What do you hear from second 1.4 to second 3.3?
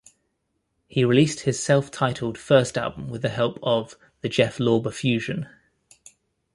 his self-titled first album with the